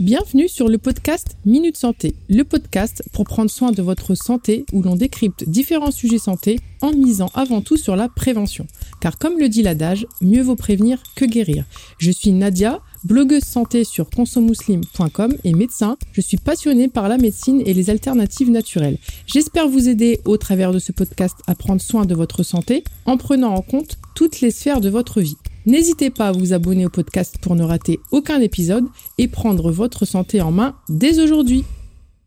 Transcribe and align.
Bienvenue 0.00 0.48
sur 0.48 0.68
le 0.68 0.76
podcast 0.76 1.36
Minute 1.44 1.76
Santé, 1.76 2.16
le 2.28 2.42
podcast 2.42 3.04
pour 3.12 3.22
prendre 3.22 3.48
soin 3.48 3.70
de 3.70 3.80
votre 3.80 4.16
santé 4.16 4.66
où 4.72 4.82
l'on 4.82 4.96
décrypte 4.96 5.48
différents 5.48 5.92
sujets 5.92 6.18
santé 6.18 6.58
en 6.80 6.90
misant 6.90 7.30
avant 7.32 7.60
tout 7.60 7.76
sur 7.76 7.94
la 7.94 8.08
prévention. 8.08 8.66
Car 9.00 9.18
comme 9.18 9.38
le 9.38 9.48
dit 9.48 9.62
l'adage, 9.62 10.08
mieux 10.20 10.42
vaut 10.42 10.56
prévenir 10.56 11.00
que 11.14 11.24
guérir. 11.24 11.64
Je 11.98 12.10
suis 12.10 12.32
Nadia, 12.32 12.80
blogueuse 13.04 13.44
santé 13.44 13.84
sur 13.84 14.08
consomuslim.com 14.08 15.34
et 15.44 15.52
médecin. 15.52 15.96
Je 16.12 16.22
suis 16.22 16.38
passionnée 16.38 16.88
par 16.88 17.08
la 17.08 17.18
médecine 17.18 17.62
et 17.64 17.74
les 17.74 17.90
alternatives 17.90 18.50
naturelles. 18.50 18.98
J'espère 19.26 19.68
vous 19.68 19.88
aider 19.88 20.20
au 20.24 20.38
travers 20.38 20.72
de 20.72 20.78
ce 20.78 20.90
podcast 20.90 21.36
à 21.46 21.54
prendre 21.54 21.82
soin 21.82 22.06
de 22.06 22.14
votre 22.14 22.42
santé 22.42 22.82
en 23.04 23.16
prenant 23.16 23.54
en 23.54 23.60
compte 23.60 23.98
toutes 24.14 24.40
les 24.40 24.50
sphères 24.50 24.80
de 24.80 24.88
votre 24.88 25.20
vie. 25.20 25.36
N'hésitez 25.66 26.10
pas 26.10 26.28
à 26.28 26.32
vous 26.32 26.52
abonner 26.52 26.86
au 26.86 26.90
podcast 26.90 27.36
pour 27.40 27.54
ne 27.54 27.62
rater 27.62 28.00
aucun 28.10 28.40
épisode 28.40 28.86
et 29.18 29.28
prendre 29.28 29.70
votre 29.70 30.04
santé 30.06 30.40
en 30.40 30.50
main 30.50 30.74
dès 30.88 31.20
aujourd'hui. 31.20 31.64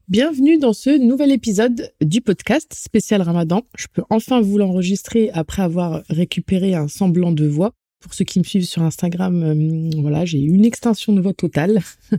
Bienvenue 0.07 0.57
dans 0.57 0.73
ce 0.73 0.97
nouvel 0.97 1.31
épisode 1.31 1.91
du 2.01 2.21
podcast 2.21 2.73
spécial 2.73 3.21
Ramadan. 3.21 3.63
Je 3.75 3.87
peux 3.91 4.03
enfin 4.09 4.39
vous 4.39 4.57
l'enregistrer 4.57 5.29
après 5.33 5.63
avoir 5.63 6.01
récupéré 6.09 6.75
un 6.75 6.87
semblant 6.87 7.33
de 7.33 7.45
voix. 7.45 7.73
Pour 7.99 8.13
ceux 8.13 8.25
qui 8.25 8.39
me 8.39 8.43
suivent 8.43 8.65
sur 8.65 8.83
Instagram, 8.83 9.43
euh, 9.43 10.01
voilà, 10.01 10.25
j'ai 10.25 10.39
une 10.39 10.65
extension 10.65 11.13
de 11.13 11.21
voix 11.21 11.33
totale. 11.33 11.81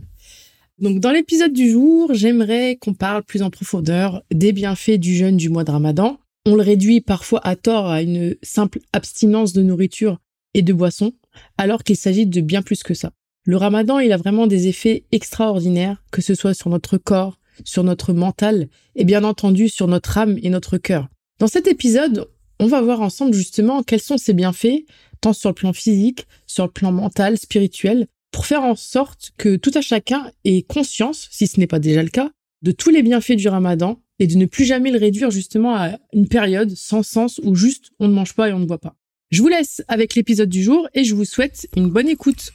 Donc 0.79 0.99
dans 0.99 1.11
l'épisode 1.11 1.53
du 1.53 1.69
jour, 1.69 2.13
j'aimerais 2.13 2.77
qu'on 2.77 2.93
parle 2.93 3.23
plus 3.23 3.41
en 3.41 3.49
profondeur 3.49 4.23
des 4.31 4.53
bienfaits 4.53 4.97
du 4.97 5.15
jeûne 5.15 5.37
du 5.37 5.49
mois 5.49 5.63
de 5.63 5.71
Ramadan. 5.71 6.19
On 6.45 6.55
le 6.55 6.61
réduit 6.61 7.01
parfois 7.01 7.45
à 7.45 7.55
tort 7.55 7.87
à 7.87 8.01
une 8.01 8.35
simple 8.41 8.79
abstinence 8.93 9.51
de 9.53 9.61
nourriture 9.61 10.19
et 10.53 10.61
de 10.61 10.73
boissons, 10.73 11.13
alors 11.57 11.83
qu'il 11.83 11.97
s'agit 11.97 12.25
de 12.25 12.41
bien 12.41 12.61
plus 12.61 12.83
que 12.83 12.93
ça. 12.93 13.11
Le 13.45 13.57
ramadan, 13.57 13.99
il 13.99 14.11
a 14.11 14.17
vraiment 14.17 14.47
des 14.47 14.67
effets 14.67 15.03
extraordinaires, 15.11 16.03
que 16.11 16.21
ce 16.21 16.35
soit 16.35 16.53
sur 16.53 16.69
notre 16.69 16.97
corps, 16.97 17.39
sur 17.63 17.83
notre 17.83 18.13
mental 18.13 18.69
et 18.95 19.05
bien 19.05 19.23
entendu 19.23 19.69
sur 19.69 19.87
notre 19.87 20.17
âme 20.17 20.37
et 20.41 20.49
notre 20.49 20.77
cœur. 20.77 21.07
Dans 21.39 21.47
cet 21.47 21.67
épisode, 21.67 22.27
on 22.59 22.67
va 22.67 22.81
voir 22.81 23.01
ensemble 23.01 23.33
justement 23.33 23.83
quels 23.83 24.01
sont 24.01 24.17
ces 24.17 24.33
bienfaits, 24.33 24.85
tant 25.21 25.33
sur 25.33 25.49
le 25.49 25.55
plan 25.55 25.73
physique, 25.73 26.27
sur 26.47 26.65
le 26.65 26.71
plan 26.71 26.91
mental, 26.91 27.37
spirituel, 27.37 28.07
pour 28.31 28.45
faire 28.45 28.63
en 28.63 28.75
sorte 28.75 29.31
que 29.37 29.55
tout 29.55 29.71
à 29.73 29.81
chacun 29.81 30.31
ait 30.45 30.61
conscience, 30.61 31.27
si 31.31 31.47
ce 31.47 31.59
n'est 31.59 31.67
pas 31.67 31.79
déjà 31.79 32.03
le 32.03 32.09
cas, 32.09 32.31
de 32.61 32.71
tous 32.71 32.89
les 32.89 33.03
bienfaits 33.03 33.35
du 33.35 33.47
ramadan 33.47 34.01
et 34.19 34.27
de 34.27 34.35
ne 34.35 34.45
plus 34.45 34.65
jamais 34.65 34.91
le 34.91 34.99
réduire 34.99 35.31
justement 35.31 35.75
à 35.75 35.97
une 36.13 36.27
période 36.27 36.75
sans 36.75 37.03
sens 37.03 37.39
où 37.43 37.55
juste 37.55 37.91
on 37.99 38.07
ne 38.07 38.13
mange 38.13 38.33
pas 38.33 38.49
et 38.49 38.53
on 38.53 38.59
ne 38.59 38.65
boit 38.65 38.79
pas. 38.79 38.95
Je 39.31 39.41
vous 39.41 39.47
laisse 39.47 39.81
avec 39.87 40.15
l'épisode 40.15 40.49
du 40.49 40.63
jour 40.63 40.87
et 40.93 41.03
je 41.03 41.15
vous 41.15 41.25
souhaite 41.25 41.67
une 41.75 41.89
bonne 41.89 42.09
écoute. 42.09 42.51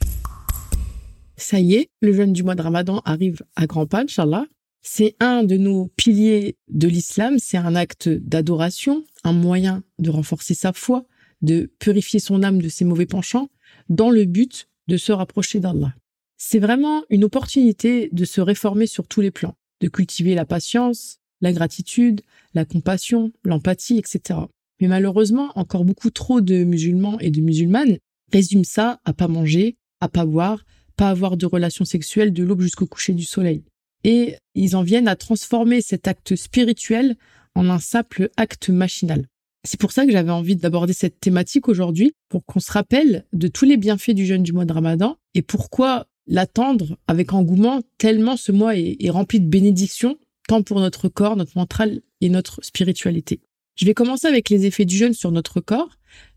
Ça 1.37 1.59
y 1.59 1.75
est, 1.75 1.89
le 2.01 2.13
jeûne 2.13 2.33
du 2.33 2.43
mois 2.43 2.55
de 2.55 2.61
Ramadan 2.61 3.01
arrive 3.05 3.41
à 3.55 3.65
grands 3.65 3.87
pas, 3.87 4.03
Inch'Allah. 4.03 4.45
C'est 4.81 5.15
un 5.19 5.43
de 5.43 5.57
nos 5.57 5.87
piliers 5.97 6.57
de 6.69 6.87
l'islam, 6.87 7.37
c'est 7.39 7.57
un 7.57 7.75
acte 7.75 8.07
d'adoration, 8.07 9.03
un 9.23 9.33
moyen 9.33 9.83
de 9.97 10.11
renforcer 10.11 10.53
sa 10.53 10.73
foi, 10.73 11.05
de 11.45 11.71
purifier 11.79 12.19
son 12.19 12.43
âme 12.43 12.61
de 12.61 12.69
ses 12.69 12.85
mauvais 12.85 13.05
penchants, 13.05 13.49
dans 13.89 14.09
le 14.09 14.25
but 14.25 14.67
de 14.87 14.97
se 14.97 15.11
rapprocher 15.11 15.59
d'Allah. 15.59 15.93
C'est 16.37 16.59
vraiment 16.59 17.03
une 17.09 17.23
opportunité 17.23 18.09
de 18.11 18.25
se 18.25 18.41
réformer 18.41 18.87
sur 18.87 19.07
tous 19.07 19.21
les 19.21 19.31
plans, 19.31 19.55
de 19.81 19.87
cultiver 19.87 20.35
la 20.35 20.45
patience, 20.45 21.19
la 21.41 21.53
gratitude, 21.53 22.21
la 22.53 22.65
compassion, 22.65 23.31
l'empathie, 23.43 23.97
etc. 23.97 24.39
Mais 24.81 24.87
malheureusement, 24.87 25.51
encore 25.55 25.85
beaucoup 25.85 26.09
trop 26.09 26.41
de 26.41 26.63
musulmans 26.63 27.19
et 27.19 27.31
de 27.31 27.41
musulmanes 27.41 27.97
résument 28.33 28.63
ça 28.63 28.99
à 29.05 29.13
pas 29.13 29.27
manger, 29.27 29.77
à 30.01 30.09
pas 30.09 30.25
boire, 30.25 30.65
pas 30.97 31.09
avoir 31.09 31.37
de 31.37 31.45
relations 31.45 31.85
sexuelles 31.85 32.33
de 32.33 32.43
l'aube 32.43 32.61
jusqu'au 32.61 32.87
coucher 32.87 33.13
du 33.13 33.23
soleil. 33.23 33.63
Et 34.03 34.35
ils 34.53 34.75
en 34.75 34.83
viennent 34.83 35.07
à 35.07 35.15
transformer 35.15 35.81
cet 35.81 36.07
acte 36.07 36.35
spirituel 36.35 37.15
en 37.55 37.69
un 37.69 37.79
simple 37.79 38.29
acte 38.37 38.69
machinal. 38.69 39.25
C'est 39.65 39.79
pour 39.79 39.91
ça 39.91 40.05
que 40.05 40.11
j'avais 40.11 40.31
envie 40.31 40.55
d'aborder 40.55 40.93
cette 40.93 41.19
thématique 41.19 41.67
aujourd'hui, 41.67 42.13
pour 42.29 42.45
qu'on 42.45 42.59
se 42.59 42.71
rappelle 42.71 43.25
de 43.33 43.47
tous 43.47 43.65
les 43.65 43.77
bienfaits 43.77 44.11
du 44.11 44.25
jeûne 44.25 44.43
du 44.43 44.53
mois 44.53 44.65
de 44.65 44.73
Ramadan 44.73 45.17
et 45.33 45.41
pourquoi 45.41 46.07
l'attendre 46.27 46.97
avec 47.07 47.33
engouement 47.33 47.81
tellement 47.97 48.37
ce 48.37 48.51
mois 48.51 48.75
est, 48.77 49.09
rempli 49.09 49.39
de 49.39 49.47
bénédictions, 49.47 50.17
tant 50.47 50.61
pour 50.61 50.79
notre 50.79 51.09
corps, 51.09 51.35
notre 51.35 51.57
mental 51.57 52.01
et 52.21 52.29
notre 52.29 52.63
spiritualité. 52.63 53.41
Je 53.75 53.85
vais 53.85 53.93
commencer 53.93 54.27
avec 54.27 54.49
les 54.49 54.65
effets 54.65 54.85
du 54.85 54.95
jeûne 54.95 55.13
sur 55.13 55.31
notre 55.31 55.59
corps. 55.59 55.89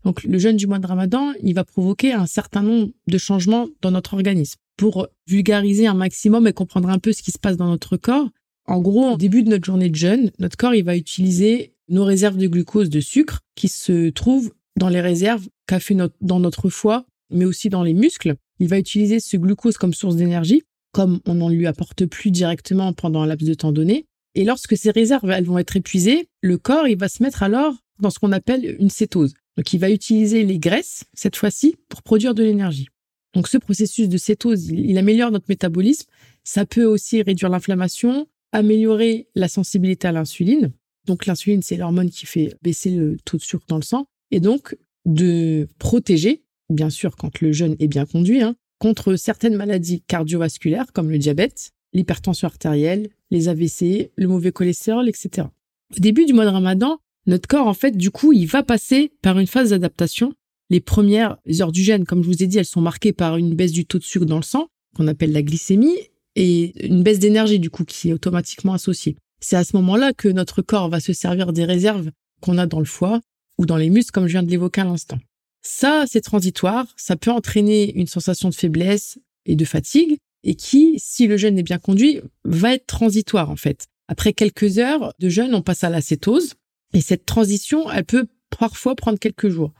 Donc, 0.03 0.23
le 0.23 0.37
jeûne 0.39 0.57
du 0.57 0.67
mois 0.67 0.79
de 0.79 0.87
Ramadan, 0.87 1.31
il 1.41 1.53
va 1.53 1.63
provoquer 1.63 2.11
un 2.11 2.25
certain 2.25 2.61
nombre 2.61 2.91
de 3.07 3.17
changements 3.17 3.67
dans 3.81 3.91
notre 3.91 4.13
organisme. 4.13 4.59
Pour 4.75 5.07
vulgariser 5.27 5.87
un 5.87 5.93
maximum 5.93 6.47
et 6.47 6.53
comprendre 6.53 6.89
un 6.89 6.99
peu 6.99 7.13
ce 7.13 7.21
qui 7.21 7.31
se 7.31 7.39
passe 7.39 7.57
dans 7.57 7.67
notre 7.67 7.95
corps, 7.95 8.29
en 8.65 8.81
gros, 8.81 9.13
au 9.13 9.17
début 9.17 9.43
de 9.43 9.49
notre 9.49 9.65
journée 9.65 9.89
de 9.89 9.95
jeûne, 9.95 10.31
notre 10.39 10.57
corps, 10.57 10.75
il 10.75 10.83
va 10.83 10.95
utiliser 10.95 11.73
nos 11.89 12.05
réserves 12.05 12.37
de 12.37 12.47
glucose, 12.47 12.89
de 12.89 12.99
sucre, 12.99 13.41
qui 13.55 13.67
se 13.67 14.09
trouvent 14.09 14.51
dans 14.77 14.89
les 14.89 15.01
réserves 15.01 15.47
qu'a 15.67 15.79
fait 15.79 15.95
notre, 15.95 16.15
dans 16.21 16.39
notre 16.39 16.69
foie, 16.69 17.05
mais 17.31 17.45
aussi 17.45 17.69
dans 17.69 17.83
les 17.83 17.93
muscles. 17.93 18.35
Il 18.59 18.67
va 18.67 18.79
utiliser 18.79 19.19
ce 19.19 19.37
glucose 19.37 19.77
comme 19.77 19.93
source 19.93 20.15
d'énergie, 20.15 20.63
comme 20.91 21.19
on 21.25 21.35
n'en 21.35 21.49
lui 21.49 21.67
apporte 21.67 22.05
plus 22.05 22.31
directement 22.31 22.93
pendant 22.93 23.21
un 23.21 23.27
laps 23.27 23.47
de 23.47 23.53
temps 23.53 23.71
donné. 23.71 24.05
Et 24.35 24.43
lorsque 24.43 24.77
ces 24.77 24.91
réserves 24.91 25.29
elles 25.29 25.45
vont 25.45 25.57
être 25.57 25.75
épuisées, 25.75 26.27
le 26.41 26.57
corps 26.57 26.87
il 26.87 26.97
va 26.97 27.09
se 27.09 27.23
mettre 27.23 27.43
alors 27.43 27.75
dans 27.99 28.09
ce 28.09 28.19
qu'on 28.19 28.31
appelle 28.31 28.77
une 28.79 28.89
cétose. 28.89 29.33
Donc 29.57 29.73
il 29.73 29.79
va 29.79 29.89
utiliser 29.89 30.43
les 30.43 30.59
graisses 30.59 31.03
cette 31.13 31.35
fois-ci 31.35 31.75
pour 31.89 32.01
produire 32.01 32.33
de 32.33 32.43
l'énergie. 32.43 32.87
Donc 33.33 33.47
ce 33.47 33.57
processus 33.57 34.09
de 34.09 34.17
cétose, 34.17 34.67
il, 34.67 34.97
améliore 34.97 35.31
notre 35.31 35.45
métabolisme. 35.49 36.07
Ça 36.43 36.65
peut 36.65 36.85
aussi 36.85 37.21
réduire 37.21 37.49
l'inflammation, 37.49 38.27
améliorer 38.51 39.27
la 39.35 39.47
sensibilité 39.47 40.07
à 40.07 40.11
l'insuline. 40.11 40.71
Donc 41.05 41.25
l'insuline, 41.25 41.61
c'est 41.61 41.77
l'hormone 41.77 42.09
qui 42.09 42.25
fait 42.25 42.55
baisser 42.61 42.91
le 42.91 43.17
taux 43.25 43.37
de 43.37 43.41
sucre 43.41 43.65
dans 43.67 43.77
le 43.77 43.83
sang. 43.83 44.07
Et 44.31 44.39
donc 44.39 44.77
de 45.05 45.67
protéger, 45.79 46.43
bien 46.69 46.89
sûr 46.89 47.15
quand 47.15 47.41
le 47.41 47.51
jeûne 47.51 47.75
est 47.79 47.87
bien 47.87 48.05
conduit, 48.05 48.41
hein, 48.41 48.55
contre 48.77 49.15
certaines 49.15 49.55
maladies 49.55 50.01
cardiovasculaires 50.01 50.91
comme 50.93 51.09
le 51.09 51.17
diabète, 51.17 51.71
l'hypertension 51.93 52.47
artérielle, 52.47 53.09
les 53.31 53.47
AVC, 53.47 54.11
le 54.15 54.27
mauvais 54.27 54.51
cholestérol, 54.51 55.09
etc. 55.09 55.47
Au 55.95 55.99
début 55.99 56.25
du 56.25 56.33
mois 56.33 56.45
de 56.45 56.51
Ramadan, 56.51 56.99
notre 57.25 57.47
corps, 57.47 57.67
en 57.67 57.73
fait, 57.73 57.95
du 57.95 58.11
coup, 58.11 58.33
il 58.33 58.45
va 58.45 58.63
passer 58.63 59.11
par 59.21 59.39
une 59.39 59.47
phase 59.47 59.71
d'adaptation. 59.71 60.33
Les 60.69 60.79
premières 60.79 61.37
heures 61.59 61.71
du 61.71 61.83
jeûne, 61.83 62.05
comme 62.05 62.23
je 62.23 62.27
vous 62.27 62.43
ai 62.43 62.47
dit, 62.47 62.57
elles 62.57 62.65
sont 62.65 62.81
marquées 62.81 63.13
par 63.13 63.37
une 63.37 63.55
baisse 63.55 63.71
du 63.71 63.85
taux 63.85 63.99
de 63.99 64.03
sucre 64.03 64.25
dans 64.25 64.37
le 64.37 64.43
sang, 64.43 64.67
qu'on 64.95 65.07
appelle 65.07 65.31
la 65.31 65.41
glycémie, 65.41 65.97
et 66.35 66.87
une 66.87 67.03
baisse 67.03 67.19
d'énergie, 67.19 67.59
du 67.59 67.69
coup, 67.69 67.85
qui 67.85 68.09
est 68.09 68.13
automatiquement 68.13 68.73
associée. 68.73 69.15
C'est 69.39 69.55
à 69.55 69.63
ce 69.63 69.75
moment-là 69.77 70.13
que 70.13 70.27
notre 70.27 70.61
corps 70.61 70.89
va 70.89 70.99
se 70.99 71.13
servir 71.13 71.53
des 71.53 71.65
réserves 71.65 72.11
qu'on 72.41 72.57
a 72.57 72.65
dans 72.65 72.79
le 72.79 72.85
foie 72.85 73.21
ou 73.57 73.65
dans 73.65 73.77
les 73.77 73.89
muscles, 73.89 74.11
comme 74.11 74.27
je 74.27 74.33
viens 74.33 74.43
de 74.43 74.49
l'évoquer 74.49 74.81
à 74.81 74.85
l'instant. 74.85 75.17
Ça, 75.61 76.05
c'est 76.07 76.21
transitoire, 76.21 76.87
ça 76.95 77.15
peut 77.15 77.31
entraîner 77.31 77.93
une 77.95 78.07
sensation 78.07 78.49
de 78.49 78.55
faiblesse 78.55 79.19
et 79.45 79.55
de 79.55 79.65
fatigue, 79.65 80.17
et 80.43 80.55
qui, 80.55 80.95
si 80.99 81.27
le 81.27 81.37
jeûne 81.37 81.57
est 81.59 81.63
bien 81.63 81.79
conduit, 81.79 82.21
va 82.45 82.73
être 82.73 82.85
transitoire 82.85 83.49
en 83.49 83.57
fait. 83.57 83.87
Après 84.07 84.33
quelques 84.33 84.79
heures 84.79 85.13
de 85.19 85.29
jeûne, 85.29 85.53
on 85.53 85.61
passe 85.61 85.83
à 85.83 85.89
la 85.89 86.01
cétose 86.01 86.55
et 86.93 87.01
cette 87.01 87.25
transition, 87.25 87.91
elle 87.91 88.05
peut 88.05 88.27
parfois 88.57 88.95
prendre 88.95 89.19
quelques 89.19 89.49
jours. 89.49 89.73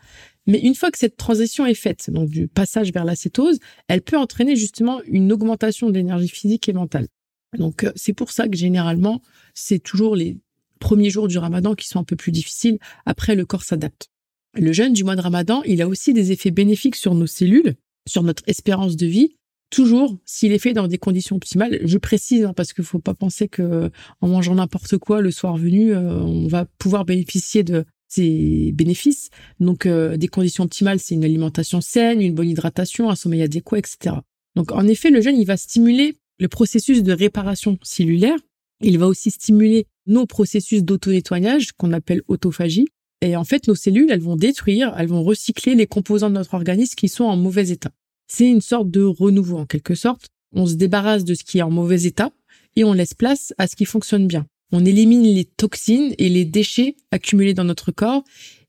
Mais 0.45 0.59
une 0.59 0.75
fois 0.75 0.91
que 0.91 0.97
cette 0.97 1.17
transition 1.17 1.65
est 1.65 1.75
faite, 1.75 2.09
donc 2.09 2.29
du 2.29 2.47
passage 2.47 2.91
vers 2.91 3.05
la 3.05 3.15
cétose, 3.15 3.59
elle 3.87 4.01
peut 4.01 4.17
entraîner 4.17 4.55
justement 4.55 5.01
une 5.05 5.31
augmentation 5.31 5.89
de 5.89 5.93
l'énergie 5.93 6.27
physique 6.27 6.67
et 6.69 6.73
mentale. 6.73 7.07
Donc 7.57 7.83
euh, 7.83 7.91
c'est 7.95 8.13
pour 8.13 8.31
ça 8.31 8.47
que 8.47 8.57
généralement, 8.57 9.21
c'est 9.53 9.79
toujours 9.79 10.15
les 10.15 10.37
premiers 10.79 11.09
jours 11.09 11.27
du 11.27 11.37
ramadan 11.37 11.75
qui 11.75 11.87
sont 11.87 11.99
un 11.99 12.03
peu 12.03 12.15
plus 12.15 12.31
difficiles. 12.31 12.79
Après, 13.05 13.35
le 13.35 13.45
corps 13.45 13.63
s'adapte. 13.63 14.09
Le 14.53 14.71
jeûne 14.71 14.93
du 14.93 15.03
mois 15.03 15.15
de 15.15 15.21
ramadan, 15.21 15.61
il 15.63 15.81
a 15.81 15.87
aussi 15.87 16.13
des 16.13 16.31
effets 16.31 16.51
bénéfiques 16.51 16.95
sur 16.95 17.13
nos 17.13 17.27
cellules, 17.27 17.75
sur 18.07 18.23
notre 18.23 18.43
espérance 18.47 18.95
de 18.95 19.05
vie 19.05 19.35
toujours 19.69 20.17
s'il 20.25 20.51
est 20.51 20.59
fait 20.59 20.73
dans 20.73 20.87
des 20.87 20.97
conditions 20.97 21.35
optimales. 21.35 21.79
Je 21.83 21.97
précise 21.97 22.45
hein, 22.45 22.53
parce 22.55 22.73
qu'il 22.73 22.83
faut 22.83 22.99
pas 22.99 23.13
penser 23.13 23.47
que 23.47 23.91
en 24.21 24.27
mangeant 24.27 24.55
n'importe 24.55 24.97
quoi 24.97 25.21
le 25.21 25.31
soir 25.31 25.57
venu, 25.57 25.93
euh, 25.93 26.21
on 26.21 26.47
va 26.47 26.65
pouvoir 26.65 27.05
bénéficier 27.05 27.63
de 27.63 27.85
ces 28.07 28.71
bénéfices. 28.73 29.29
Donc 29.59 29.85
euh, 29.85 30.17
des 30.17 30.27
conditions 30.27 30.63
optimales, 30.63 30.99
c'est 30.99 31.15
une 31.15 31.23
alimentation 31.23 31.81
saine, 31.81 32.21
une 32.21 32.33
bonne 32.33 32.49
hydratation, 32.49 33.09
un 33.09 33.15
sommeil 33.15 33.43
adéquat, 33.43 33.79
etc. 33.79 34.15
Donc 34.55 34.71
en 34.71 34.87
effet, 34.87 35.11
le 35.11 35.21
jeûne, 35.21 35.37
il 35.37 35.45
va 35.45 35.57
stimuler 35.57 36.15
le 36.39 36.47
processus 36.47 37.03
de 37.03 37.13
réparation 37.13 37.77
cellulaire. 37.83 38.37
Il 38.81 38.97
va 38.97 39.07
aussi 39.07 39.29
stimuler 39.29 39.87
nos 40.07 40.25
processus 40.25 40.83
d'auto-nettoyage 40.83 41.73
qu'on 41.73 41.93
appelle 41.93 42.21
autophagie. 42.27 42.87
Et 43.21 43.35
en 43.35 43.43
fait, 43.43 43.67
nos 43.67 43.75
cellules, 43.75 44.09
elles 44.09 44.21
vont 44.21 44.37
détruire, 44.37 44.93
elles 44.97 45.09
vont 45.09 45.23
recycler 45.23 45.75
les 45.75 45.87
composants 45.87 46.29
de 46.29 46.35
notre 46.35 46.53
organisme 46.53 46.95
qui 46.95 47.09
sont 47.09 47.25
en 47.25 47.35
mauvais 47.35 47.69
état. 47.69 47.91
C'est 48.27 48.47
une 48.47 48.61
sorte 48.61 48.89
de 48.89 49.03
renouveau 49.03 49.57
en 49.57 49.65
quelque 49.65 49.95
sorte. 49.95 50.27
On 50.53 50.65
se 50.65 50.75
débarrasse 50.75 51.25
de 51.25 51.33
ce 51.33 51.43
qui 51.43 51.59
est 51.59 51.63
en 51.63 51.69
mauvais 51.69 52.03
état 52.03 52.31
et 52.75 52.83
on 52.83 52.93
laisse 52.93 53.13
place 53.13 53.53
à 53.57 53.67
ce 53.67 53.75
qui 53.75 53.85
fonctionne 53.85 54.27
bien. 54.27 54.45
On 54.71 54.85
élimine 54.85 55.23
les 55.23 55.45
toxines 55.45 56.13
et 56.17 56.29
les 56.29 56.45
déchets 56.45 56.95
accumulés 57.11 57.53
dans 57.53 57.63
notre 57.63 57.91
corps 57.91 58.23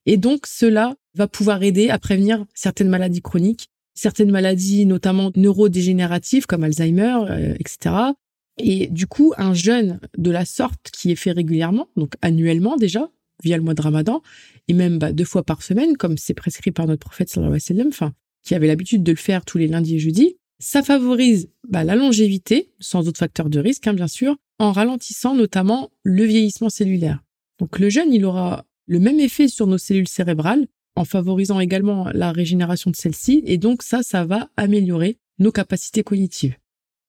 et 0.07 0.17
donc 0.17 0.47
cela 0.47 0.97
va 1.15 1.29
pouvoir 1.29 1.63
aider 1.63 1.91
à 1.91 1.99
prévenir 1.99 2.45
certaines 2.55 2.89
maladies 2.89 3.23
chroniques 3.23 3.69
certaines 4.01 4.31
maladies, 4.31 4.87
notamment 4.87 5.31
neurodégénératives 5.37 6.47
comme 6.47 6.65
Alzheimer, 6.65 7.19
euh, 7.29 7.55
etc. 7.59 7.95
Et 8.59 8.87
du 8.89 9.07
coup, 9.07 9.35
un 9.37 9.53
jeûne 9.53 10.01
de 10.17 10.31
la 10.31 10.45
sorte 10.45 10.91
qui 10.91 11.11
est 11.11 11.17
fait 11.17 11.33
régulièrement, 11.33 11.89
donc 11.97 12.15
annuellement 12.23 12.77
déjà, 12.77 13.11
via 13.45 13.57
le 13.57 13.63
mois 13.63 13.75
de 13.75 13.83
Ramadan, 13.83 14.23
et 14.69 14.75
même 14.75 14.99
bah, 14.99 15.13
deux 15.13 15.25
fois 15.25 15.43
par 15.43 15.63
semaine, 15.63 15.97
comme 15.97 16.17
c'est 16.17 16.35
prescrit 16.35 16.71
par 16.71 16.87
notre 16.87 17.01
prophète 17.01 17.29
sallallahu 17.29 17.59
alayhi 17.71 17.91
qui 18.43 18.55
avait 18.55 18.67
l'habitude 18.67 19.03
de 19.03 19.13
le 19.13 19.19
faire 19.19 19.45
tous 19.45 19.59
les 19.59 19.67
lundis 19.67 19.97
et 19.97 19.99
jeudis, 19.99 20.37
ça 20.59 20.83
favorise 20.83 21.51
bah, 21.69 21.85
la 21.85 21.95
longévité, 21.95 22.73
sans 22.81 23.07
autre 23.07 23.19
facteur 23.19 23.51
de 23.51 23.61
risque, 23.61 23.87
hein, 23.87 23.95
bien 23.95 24.09
sûr, 24.09 24.37
en 24.59 24.73
ralentissant 24.73 25.35
notamment 25.35 25.91
le 26.05 26.25
vieillissement 26.25 26.71
cellulaire. 26.71 27.23
Donc 27.59 27.79
le 27.79 27.91
jeûne, 27.91 28.13
il 28.13 28.25
aura 28.25 28.65
le 28.87 28.99
même 28.99 29.21
effet 29.21 29.49
sur 29.49 29.67
nos 29.67 29.79
cellules 29.79 30.09
cérébrales, 30.09 30.67
en 30.97 31.05
favorisant 31.05 31.61
également 31.61 32.09
la 32.13 32.33
régénération 32.33 32.91
de 32.91 32.97
celles-ci, 32.97 33.43
et 33.47 33.59
donc 33.59 33.83
ça, 33.83 34.03
ça 34.03 34.25
va 34.25 34.51
améliorer 34.57 35.19
nos 35.39 35.53
capacités 35.53 36.03
cognitives. 36.03 36.57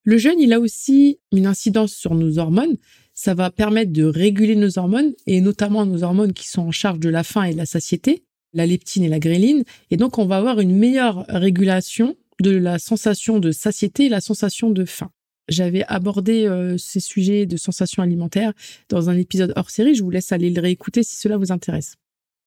Le 0.04 0.18
jeûne, 0.18 0.40
il 0.40 0.54
a 0.54 0.60
aussi 0.60 1.20
une 1.32 1.46
incidence 1.46 1.94
sur 1.94 2.16
nos 2.16 2.40
hormones. 2.40 2.78
Ça 3.14 3.34
va 3.36 3.52
permettre 3.52 3.92
de 3.92 4.04
réguler 4.04 4.56
nos 4.56 4.80
hormones, 4.80 5.14
et 5.28 5.42
notamment 5.42 5.86
nos 5.86 6.04
hormones 6.04 6.34
qui 6.34 6.48
sont 6.48 6.62
en 6.62 6.72
charge 6.72 7.00
de 7.00 7.10
la 7.10 7.24
faim 7.24 7.44
et 7.44 7.54
de 7.54 7.58
la 7.58 7.66
satiété, 7.66 8.24
la 8.54 8.66
leptine 8.66 9.04
et 9.04 9.10
la 9.10 9.20
gréline. 9.20 9.64
Et 9.92 9.98
donc, 9.98 10.18
on 10.18 10.26
va 10.26 10.38
avoir 10.38 10.60
une 10.60 10.76
meilleure 10.76 11.26
régulation 11.28 12.16
de 12.42 12.52
la 12.52 12.80
sensation 12.80 13.40
de 13.40 13.52
satiété 13.52 14.06
et 14.06 14.10
la 14.10 14.22
sensation 14.22 14.72
de 14.72 14.86
faim. 14.86 15.12
J'avais 15.48 15.84
abordé 15.88 16.46
euh, 16.46 16.78
ces 16.78 17.00
sujets 17.00 17.46
de 17.46 17.58
sensations 17.58 18.02
alimentaires 18.02 18.54
dans 18.90 19.10
un 19.10 19.18
épisode 19.18 19.54
hors 19.56 19.70
série. 19.70 19.96
Je 19.96 20.04
vous 20.04 20.10
laisse 20.10 20.32
aller 20.32 20.50
le 20.50 20.62
réécouter 20.62 21.04
si 21.04 21.18
cela 21.18 21.38
vous 21.38 21.52
intéresse. 21.52 21.98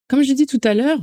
Comme 0.08 0.22
je 0.22 0.28
l'ai 0.28 0.34
dit 0.34 0.46
tout 0.46 0.60
à 0.64 0.74
l'heure, 0.74 1.00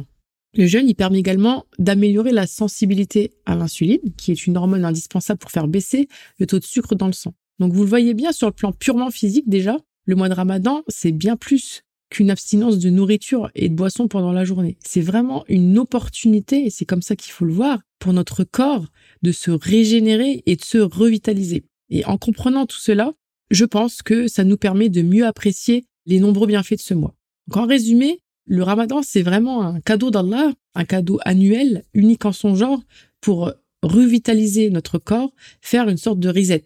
le 0.53 0.68
jeûne, 0.68 0.89
il 0.89 0.95
permet 0.95 1.19
également 1.19 1.65
d'améliorer 1.80 2.31
la 2.31 2.45
sensibilité 2.45 3.31
à 3.45 3.56
l'insuline, 3.56 4.01
qui 4.18 4.31
est 4.31 4.48
une 4.48 4.57
hormone 4.57 4.83
indispensable 4.83 5.39
pour 5.39 5.51
faire 5.51 5.68
baisser 5.68 6.07
le 6.39 6.45
taux 6.45 6.59
de 6.59 6.65
sucre 6.65 6.95
dans 6.95 7.07
le 7.07 7.13
sang. 7.13 7.33
Donc 7.59 7.74
vous 7.74 7.83
le 7.83 7.89
voyez 7.89 8.13
bien 8.13 8.31
sur 8.31 8.48
le 8.48 8.53
plan 8.53 8.71
purement 8.71 9.12
physique 9.12 9.48
déjà, 9.48 9.77
le 10.06 10.15
mois 10.15 10.30
de 10.30 10.33
Ramadan, 10.33 10.83
c'est 10.88 11.12
bien 11.12 11.38
plus 11.38 11.83
qu'une 12.09 12.30
abstinence 12.30 12.80
de 12.80 12.89
nourriture 12.89 13.50
et 13.56 13.69
de 13.69 13.75
boissons 13.75 14.07
pendant 14.07 14.33
la 14.33 14.44
journée. 14.44 14.77
C'est 14.83 15.01
vraiment 15.01 15.45
une 15.48 15.77
opportunité, 15.77 16.65
et 16.65 16.69
c'est 16.69 16.86
comme 16.86 17.01
ça 17.01 17.15
qu'il 17.15 17.31
faut 17.31 17.45
le 17.45 17.53
voir, 17.53 17.80
pour 18.00 18.12
notre 18.12 18.44
corps 18.44 18.86
de 19.21 19.31
se 19.31 19.51
régénérer 19.51 20.44
et 20.45 20.56
de 20.57 20.63
se 20.63 20.80
revitaliser. 20.80 21.63
Et 21.89 22.03
en 22.06 22.18
comprenant 22.18 22.65
tout 22.65 22.80
cela, 22.80 23.13
je 23.51 23.63
pense 23.63 24.01
que 24.01 24.27
ça 24.27 24.44
nous 24.44 24.57
permet 24.57 24.89
de 24.89 25.01
mieux 25.01 25.25
apprécier 25.25 25.86
les 26.06 26.19
nombreux 26.19 26.48
bienfaits 26.48 26.75
de 26.75 26.81
ce 26.81 26.94
mois. 26.94 27.15
Donc 27.48 27.57
en 27.57 27.68
résumé, 27.68 28.19
le 28.51 28.63
ramadan, 28.63 29.01
c'est 29.01 29.21
vraiment 29.21 29.63
un 29.63 29.80
cadeau 29.80 30.12
d'Allah, 30.12 30.51
un 30.75 30.83
cadeau 30.83 31.19
annuel, 31.24 31.86
unique 31.94 32.25
en 32.25 32.33
son 32.33 32.53
genre, 32.53 32.83
pour 33.21 33.53
revitaliser 33.81 34.69
notre 34.69 34.98
corps, 34.98 35.33
faire 35.62 35.88
une 35.88 35.95
sorte 35.95 36.19
de 36.19 36.27
reset. 36.27 36.65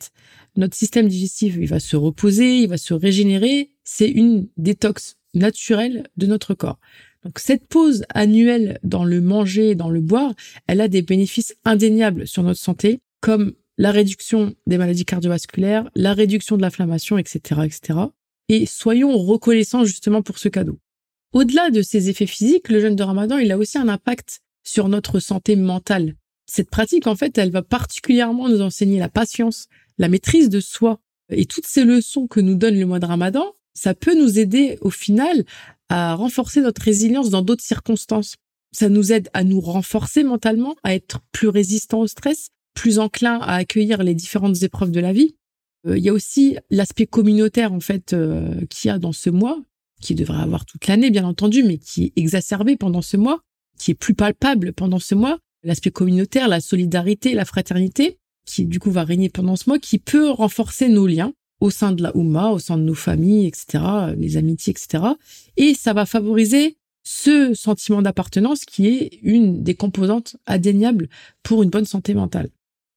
Notre 0.56 0.76
système 0.76 1.08
digestif, 1.08 1.56
il 1.60 1.68
va 1.68 1.80
se 1.80 1.96
reposer, 1.96 2.62
il 2.62 2.70
va 2.70 2.78
se 2.78 2.96
régénérer. 2.96 3.70
C'est 3.84 4.10
une 4.10 4.48
détox 4.58 5.18
naturelle 5.36 6.08
de 6.18 6.26
notre 6.26 6.56
corps. 6.56 6.80
Donc 7.24 7.38
cette 7.38 7.68
pause 7.68 8.04
annuelle 8.10 8.80
dans 8.82 9.04
le 9.04 9.22
manger, 9.22 9.76
dans 9.76 9.92
le 9.92 10.02
boire, 10.02 10.34
elle 10.66 10.82
a 10.82 10.88
des 10.88 11.04
bénéfices 11.04 11.56
indéniables 11.66 12.28
sur 12.28 12.42
notre 12.42 12.60
santé, 12.60 13.00
comme 13.22 13.54
la 13.78 13.92
réduction 13.92 14.56
des 14.66 14.80
maladies 14.80 15.06
cardiovasculaires, 15.06 15.88
la 15.94 16.16
réduction 16.16 16.58
de 16.58 16.64
l'inflammation, 16.64 17.20
etc., 17.20 17.62
etc. 17.64 18.00
Et 18.50 18.66
soyons 18.66 19.16
reconnaissants 19.20 19.86
justement 19.86 20.24
pour 20.24 20.40
ce 20.40 20.50
cadeau. 20.50 20.80
Au-delà 21.36 21.70
de 21.70 21.82
ces 21.82 22.10
effets 22.10 22.28
physiques, 22.28 22.70
le 22.70 22.80
jeûne 22.80 22.96
de 22.96 23.04
Ramadan, 23.04 23.38
il 23.38 23.52
a 23.52 23.58
aussi 23.58 23.78
un 23.78 23.90
impact 23.90 24.40
sur 24.64 24.88
notre 24.88 25.20
santé 25.20 25.58
mentale. 25.58 26.16
Cette 26.46 26.70
pratique, 26.70 27.08
en 27.08 27.16
fait, 27.18 27.38
elle 27.38 27.52
va 27.52 27.62
particulièrement 27.62 28.48
nous 28.48 28.62
enseigner 28.62 29.00
la 29.00 29.10
patience, 29.10 29.68
la 29.98 30.08
maîtrise 30.08 30.48
de 30.48 30.62
soi. 30.62 31.02
Et 31.30 31.46
toutes 31.46 31.66
ces 31.66 31.84
leçons 31.84 32.28
que 32.28 32.40
nous 32.40 32.56
donne 32.56 32.80
le 32.80 32.86
mois 32.86 33.00
de 33.00 33.06
Ramadan, 33.06 33.52
ça 33.74 33.94
peut 33.94 34.18
nous 34.18 34.40
aider 34.40 34.78
au 34.80 34.90
final 34.90 35.44
à 35.90 36.16
renforcer 36.16 36.62
notre 36.62 36.82
résilience 36.82 37.32
dans 37.32 37.42
d'autres 37.42 37.66
circonstances. 37.66 38.38
Ça 38.72 38.88
nous 38.88 39.12
aide 39.12 39.28
à 39.34 39.44
nous 39.44 39.60
renforcer 39.60 40.24
mentalement, 40.24 40.78
à 40.84 40.96
être 40.96 41.20
plus 41.34 41.50
résistants 41.50 42.00
au 42.00 42.08
stress, 42.08 42.48
plus 42.76 42.98
enclin 42.98 43.40
à 43.42 43.56
accueillir 43.56 44.04
les 44.04 44.16
différentes 44.16 44.64
épreuves 44.64 44.92
de 44.92 45.02
la 45.02 45.12
vie. 45.12 45.36
Euh, 45.86 45.98
il 45.98 46.04
y 46.06 46.08
a 46.08 46.14
aussi 46.14 46.56
l'aspect 46.70 47.08
communautaire 47.08 47.74
en 47.74 47.82
fait 47.82 48.14
euh, 48.14 48.66
qu'il 48.70 48.88
y 48.88 48.92
a 48.92 49.00
dans 49.00 49.12
ce 49.12 49.30
mois, 49.30 49.60
qui 50.02 50.16
devrait 50.16 50.42
avoir 50.42 50.66
toute 50.66 50.88
l'année 50.88 51.12
bien 51.12 51.26
entendu, 51.26 51.64
mais 51.64 51.78
qui 51.78 52.06
est 52.06 52.14
exacerbé 52.16 52.76
pendant 52.76 53.02
ce 53.02 53.18
mois, 53.18 53.42
qui 53.78 53.92
est 53.92 53.96
plus 53.96 54.14
palpable 54.14 54.74
pendant 54.74 55.00
ce 55.00 55.16
mois. 55.16 55.40
L'aspect 55.64 55.92
communautaire, 55.92 56.48
la 56.48 56.62
solidarité, 56.62 57.34
la 57.34 57.46
fraternité, 57.46 58.20
qui 58.46 58.66
du 58.66 58.80
coup 58.80 58.92
va 58.92 59.04
régner 59.04 59.30
pendant 59.30 59.56
ce 59.56 59.70
mois, 59.70 59.80
qui 59.80 59.98
peut 59.98 60.30
renforcer 60.30 60.90
nos 60.90 61.08
liens 61.08 61.34
au 61.60 61.70
sein 61.70 61.92
de 61.92 62.04
la 62.04 62.16
Oumma, 62.16 62.52
au 62.52 62.60
sein 62.60 62.78
de 62.78 62.84
nos 62.84 62.94
familles, 62.94 63.48
etc., 63.48 63.84
les 64.18 64.38
amitiés, 64.38 64.72
etc. 64.72 65.04
Et 65.58 65.74
ça 65.74 65.94
va 65.94 66.06
favoriser 66.06 66.78
ce 67.04 67.54
sentiment 67.54 68.02
d'appartenance 68.02 68.66
qui 68.66 68.88
est 68.88 69.20
une 69.22 69.64
des 69.64 69.76
composantes 69.76 70.38
indéniables 70.48 71.08
pour 71.44 71.64
une 71.64 71.70
bonne 71.70 71.86
santé 71.86 72.14
mentale. 72.14 72.50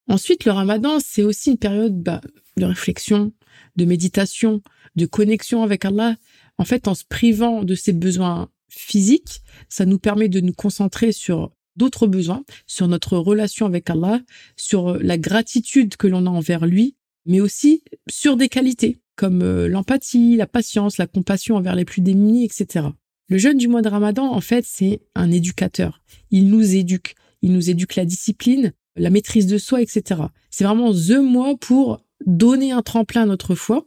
Ensuite, 0.09 0.47
le 0.47 0.53
ramadan, 0.53 0.99
c'est 1.00 1.23
aussi 1.23 1.50
une 1.50 1.59
période 1.59 2.03
bah, 2.03 2.23
de 2.56 2.65
réflexion, 2.65 3.33
de 3.77 3.85
méditation, 3.85 4.62
de 4.97 5.06
connexion 5.06 5.62
avec 5.62 5.85
Allah. 5.85 6.17
En 6.58 6.64
fait, 6.64 6.88
en 6.88 6.94
se 6.94 7.05
privant 7.08 7.64
de 7.64 7.75
ses 7.75 7.93
besoins 7.93 8.50
physiques, 8.69 9.43
ça 9.69 9.87
nous 9.87 9.99
permet 9.99 10.28
de 10.28 10.40
nous 10.40 10.52
concentrer 10.52 11.12
sur 11.12 11.52
d'autres 11.76 12.06
besoins, 12.06 12.44
sur 12.66 12.88
notre 12.88 13.16
relation 13.16 13.66
avec 13.66 13.88
Allah, 13.88 14.20
sur 14.56 14.99
la 14.99 15.16
gratitude 15.16 15.96
que 15.96 16.08
l'on 16.08 16.26
a 16.26 16.31
envers 16.31 16.66
lui, 16.66 16.96
mais 17.25 17.40
aussi 17.40 17.82
sur 18.08 18.37
des 18.37 18.49
qualités 18.49 19.00
comme 19.19 19.43
euh, 19.43 19.69
l'empathie, 19.69 20.37
la 20.37 20.46
patience, 20.46 20.96
la 20.96 21.06
compassion 21.06 21.56
envers 21.56 21.75
les 21.75 21.84
plus 21.84 22.00
démunis, 22.00 22.44
etc. 22.44 22.87
Le 23.28 23.37
jeûne 23.37 23.58
du 23.58 23.69
mois 23.69 23.82
de 23.82 23.88
Ramadan, 23.88 24.32
en 24.32 24.40
fait, 24.40 24.64
c'est 24.66 25.00
un 25.14 25.31
éducateur. 25.31 26.00
Il 26.31 26.49
nous 26.49 26.76
éduque. 26.76 27.14
Il 27.43 27.52
nous 27.52 27.69
éduque 27.69 27.96
la 27.96 28.04
discipline, 28.04 28.72
la 28.96 29.11
maîtrise 29.11 29.46
de 29.46 29.58
soi, 29.58 29.82
etc. 29.82 30.22
C'est 30.50 30.64
vraiment 30.64 30.93
the 30.93 31.19
mois 31.20 31.56
pour 31.56 32.00
donner 32.26 32.72
un 32.72 32.82
tremplin 32.82 33.22
à 33.22 33.26
notre 33.26 33.54
foi. 33.54 33.87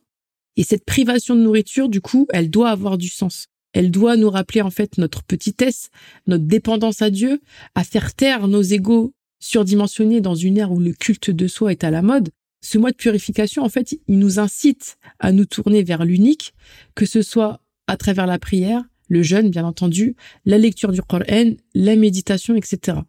Et 0.58 0.64
cette 0.64 0.86
privation 0.86 1.36
de 1.36 1.42
nourriture, 1.42 1.90
du 1.90 2.02
coup, 2.02 2.28
elle 2.32 2.50
doit 2.50 2.70
avoir 2.70 2.98
du 2.98 3.10
sens. 3.10 3.48
Elle 3.74 3.90
doit 3.90 4.18
nous 4.18 4.30
rappeler 4.30 4.62
en 4.62 4.70
fait 4.70 4.98
notre 4.98 5.24
petitesse, 5.24 5.90
notre 6.28 6.44
dépendance 6.44 7.02
à 7.02 7.10
Dieu, 7.10 7.42
à 7.74 7.84
faire 7.84 8.14
taire 8.14 8.48
nos 8.48 8.62
égaux 8.62 9.14
surdimensionnés 9.40 10.22
dans 10.22 10.36
une 10.36 10.58
ère 10.58 10.72
où 10.72 10.80
le 10.80 10.94
culte 10.94 11.32
de 11.32 11.48
soi 11.48 11.72
est 11.72 11.84
à 11.84 11.92
la 11.92 12.02
mode. 12.02 12.30
Ce 12.62 12.78
mois 12.78 12.92
de 12.92 12.96
purification, 12.96 13.64
en 13.64 13.70
fait, 13.70 13.94
il 14.08 14.20
nous 14.20 14.40
incite 14.40 14.98
à 15.20 15.32
nous 15.32 15.46
tourner 15.46 15.84
vers 15.84 16.06
l'unique, 16.06 16.54
que 16.96 17.06
ce 17.06 17.22
soit 17.22 17.62
à 17.88 17.98
travers 17.98 18.28
la 18.28 18.38
prière, 18.38 18.84
le 19.08 19.24
jeûne, 19.24 19.50
bien 19.50 19.66
entendu, 19.66 20.16
la 20.46 20.58
lecture 20.58 20.92
du 20.92 21.02
Coran, 21.02 21.52
la 21.74 21.96
méditation, 21.96 22.56
etc. 22.56 23.00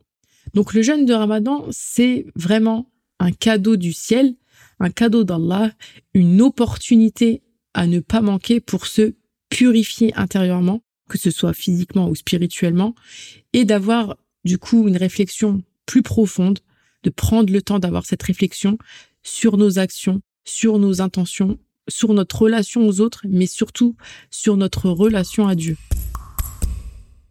Donc 0.55 0.75
le 0.75 0.83
jeûne 0.83 1.05
de 1.05 1.13
Ramadan, 1.13 1.67
c'est 1.71 2.27
vraiment 2.35 2.91
un 3.21 3.31
cadeau 3.31 3.77
du 3.77 3.93
ciel, 3.93 4.35
un 4.83 4.91
cadeau 4.91 5.25
d'Allah, 5.25 5.73
une 6.15 6.43
opportunité 6.43 7.43
à 7.75 7.87
ne 7.87 8.01
pas 8.01 8.21
manquer 8.21 8.61
pour 8.61 8.87
se 8.87 9.15
purifier 9.49 10.13
intérieurement, 10.15 10.83
que 11.09 11.19
ce 11.19 11.31
soit 11.31 11.55
physiquement 11.55 12.09
ou 12.09 12.15
spirituellement, 12.15 12.95
et 13.53 13.65
d'avoir 13.65 14.17
du 14.45 14.59
coup 14.59 14.89
une 14.89 14.97
réflexion 14.97 15.63
plus 15.87 16.03
profonde, 16.03 16.59
de 17.03 17.11
prendre 17.11 17.53
le 17.53 17.63
temps 17.63 17.79
d'avoir 17.79 18.07
cette 18.07 18.23
réflexion 18.23 18.79
sur 19.23 19.57
nos 19.57 19.79
actions, 19.79 20.21
sur 20.45 20.79
nos 20.79 21.01
intentions, 21.01 21.59
sur 21.89 22.15
notre 22.15 22.43
relation 22.43 22.87
aux 22.87 23.01
autres, 23.01 23.25
mais 23.29 23.47
surtout 23.47 23.97
sur 24.31 24.57
notre 24.57 24.89
relation 24.91 25.47
à 25.47 25.55
Dieu. 25.55 25.77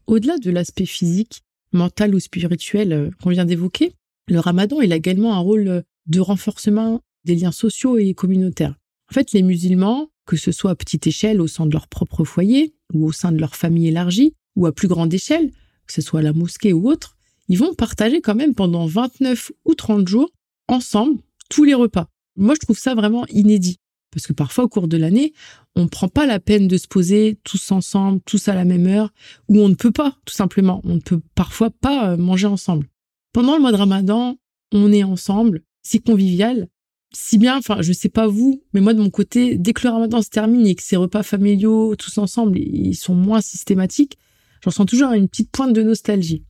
Au-delà 0.07 0.37
de 0.37 0.51
l'aspect 0.51 0.85
physique, 0.85 1.41
mental 1.71 2.13
ou 2.13 2.19
spirituel 2.19 2.91
euh, 2.91 3.09
qu'on 3.21 3.29
vient 3.29 3.45
d'évoquer, 3.45 3.93
le 4.27 4.39
ramadan 4.39 4.81
il 4.81 4.91
a 4.91 4.97
également 4.97 5.33
un 5.35 5.39
rôle 5.39 5.83
de 6.07 6.19
renforcement 6.19 7.01
des 7.25 7.35
liens 7.35 7.51
sociaux 7.51 7.97
et 7.97 8.13
communautaires. 8.13 8.75
En 9.09 9.13
fait, 9.13 9.31
les 9.31 9.41
musulmans, 9.41 10.09
que 10.25 10.37
ce 10.37 10.51
soit 10.51 10.71
à 10.71 10.75
petite 10.75 11.07
échelle 11.07 11.41
au 11.41 11.47
sein 11.47 11.65
de 11.65 11.73
leur 11.73 11.87
propre 11.87 12.23
foyer 12.23 12.73
ou 12.93 13.05
au 13.05 13.11
sein 13.11 13.31
de 13.31 13.39
leur 13.39 13.55
famille 13.55 13.87
élargie 13.87 14.33
ou 14.55 14.65
à 14.65 14.71
plus 14.71 14.87
grande 14.87 15.13
échelle, 15.13 15.51
que 15.85 15.93
ce 15.93 16.01
soit 16.01 16.21
la 16.21 16.33
mosquée 16.33 16.73
ou 16.73 16.89
autre, 16.89 17.17
ils 17.47 17.57
vont 17.57 17.73
partager 17.73 18.21
quand 18.21 18.35
même 18.35 18.55
pendant 18.55 18.85
29 18.85 19.51
ou 19.65 19.75
30 19.75 20.07
jours 20.07 20.29
ensemble 20.67 21.19
tous 21.49 21.63
les 21.63 21.73
repas. 21.73 22.07
Moi, 22.37 22.55
je 22.55 22.61
trouve 22.61 22.79
ça 22.79 22.95
vraiment 22.95 23.25
inédit. 23.27 23.77
Parce 24.11 24.27
que 24.27 24.33
parfois, 24.33 24.65
au 24.65 24.67
cours 24.67 24.87
de 24.87 24.97
l'année, 24.97 25.33
on 25.75 25.83
ne 25.83 25.89
prend 25.89 26.09
pas 26.09 26.25
la 26.25 26.39
peine 26.39 26.67
de 26.67 26.77
se 26.77 26.87
poser 26.87 27.39
tous 27.43 27.71
ensemble, 27.71 28.19
tous 28.25 28.47
à 28.49 28.55
la 28.55 28.65
même 28.65 28.87
heure, 28.87 29.11
ou 29.47 29.59
on 29.59 29.69
ne 29.69 29.75
peut 29.75 29.91
pas, 29.91 30.17
tout 30.25 30.33
simplement. 30.33 30.81
On 30.83 30.95
ne 30.95 30.99
peut 30.99 31.21
parfois 31.33 31.69
pas 31.69 32.11
euh, 32.11 32.17
manger 32.17 32.47
ensemble. 32.47 32.87
Pendant 33.33 33.55
le 33.55 33.61
mois 33.61 33.71
de 33.71 33.77
Ramadan, 33.77 34.37
on 34.73 34.91
est 34.91 35.03
ensemble, 35.03 35.63
c'est 35.81 35.99
convivial. 35.99 36.67
Si 37.13 37.37
bien, 37.37 37.57
enfin, 37.57 37.81
je 37.81 37.91
sais 37.91 38.09
pas 38.09 38.27
vous, 38.27 38.63
mais 38.73 38.81
moi 38.81 38.93
de 38.93 39.01
mon 39.01 39.09
côté, 39.09 39.57
dès 39.57 39.73
que 39.73 39.85
le 39.85 39.93
Ramadan 39.93 40.21
se 40.21 40.29
termine 40.29 40.65
et 40.65 40.75
que 40.75 40.83
ces 40.83 40.95
repas 40.95 41.23
familiaux, 41.23 41.95
tous 41.95 42.17
ensemble, 42.17 42.57
ils 42.57 42.95
sont 42.95 43.15
moins 43.15 43.41
systématiques, 43.41 44.17
j'en 44.63 44.71
sens 44.71 44.85
toujours 44.85 45.11
une 45.11 45.27
petite 45.27 45.51
pointe 45.51 45.73
de 45.73 45.83
nostalgie. 45.83 46.43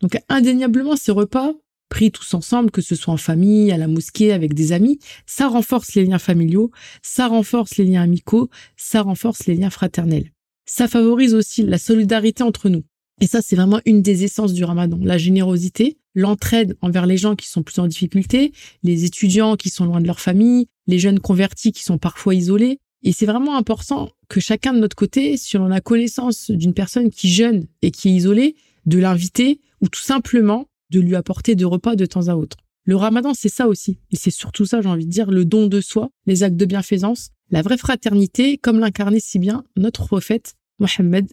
Donc, 0.00 0.16
indéniablement, 0.28 0.96
ces 0.96 1.12
repas 1.12 1.52
prie 1.88 2.10
tous 2.10 2.34
ensemble, 2.34 2.70
que 2.70 2.80
ce 2.80 2.94
soit 2.94 3.14
en 3.14 3.16
famille, 3.18 3.70
à 3.70 3.76
la 3.76 3.88
mosquée, 3.88 4.32
avec 4.32 4.54
des 4.54 4.72
amis, 4.72 4.98
ça 5.26 5.48
renforce 5.48 5.94
les 5.94 6.04
liens 6.04 6.18
familiaux, 6.18 6.70
ça 7.02 7.28
renforce 7.28 7.76
les 7.76 7.84
liens 7.84 8.02
amicaux, 8.02 8.50
ça 8.76 9.02
renforce 9.02 9.46
les 9.46 9.54
liens 9.54 9.70
fraternels. 9.70 10.32
Ça 10.66 10.88
favorise 10.88 11.34
aussi 11.34 11.62
la 11.62 11.78
solidarité 11.78 12.42
entre 12.42 12.68
nous. 12.68 12.84
Et 13.20 13.26
ça, 13.26 13.42
c'est 13.42 13.54
vraiment 13.54 13.80
une 13.84 14.02
des 14.02 14.24
essences 14.24 14.54
du 14.54 14.64
ramadan. 14.64 14.98
La 15.02 15.18
générosité, 15.18 15.98
l'entraide 16.14 16.76
envers 16.80 17.06
les 17.06 17.16
gens 17.16 17.36
qui 17.36 17.48
sont 17.48 17.62
plus 17.62 17.78
en 17.78 17.86
difficulté, 17.86 18.52
les 18.82 19.04
étudiants 19.04 19.56
qui 19.56 19.70
sont 19.70 19.84
loin 19.84 20.00
de 20.00 20.06
leur 20.06 20.20
famille, 20.20 20.66
les 20.86 20.98
jeunes 20.98 21.20
convertis 21.20 21.72
qui 21.72 21.82
sont 21.82 21.98
parfois 21.98 22.34
isolés. 22.34 22.80
Et 23.02 23.12
c'est 23.12 23.26
vraiment 23.26 23.56
important 23.56 24.10
que 24.28 24.40
chacun 24.40 24.72
de 24.72 24.78
notre 24.78 24.96
côté, 24.96 25.36
si 25.36 25.56
l'on 25.56 25.70
a 25.70 25.80
connaissance 25.80 26.50
d'une 26.50 26.72
personne 26.72 27.10
qui 27.10 27.28
jeûne 27.28 27.66
et 27.82 27.90
qui 27.90 28.08
est 28.08 28.12
isolée, 28.12 28.56
de 28.86 28.98
l'inviter 28.98 29.60
ou 29.80 29.88
tout 29.88 30.00
simplement 30.00 30.68
de 30.90 31.00
lui 31.00 31.16
apporter 31.16 31.54
de 31.54 31.64
repas 31.64 31.96
de 31.96 32.06
temps 32.06 32.28
à 32.28 32.34
autre. 32.34 32.56
Le 32.84 32.96
ramadan, 32.96 33.32
c'est 33.34 33.48
ça 33.48 33.66
aussi. 33.66 33.98
Et 34.10 34.16
c'est 34.16 34.30
surtout 34.30 34.66
ça, 34.66 34.80
j'ai 34.82 34.88
envie 34.88 35.06
de 35.06 35.10
dire, 35.10 35.30
le 35.30 35.44
don 35.44 35.66
de 35.66 35.80
soi, 35.80 36.10
les 36.26 36.42
actes 36.42 36.56
de 36.56 36.66
bienfaisance, 36.66 37.30
la 37.50 37.62
vraie 37.62 37.78
fraternité, 37.78 38.58
comme 38.58 38.78
l'incarnait 38.78 39.20
si 39.20 39.38
bien 39.38 39.64
notre 39.76 40.06
prophète 40.06 40.54
Mohammed. 40.78 41.32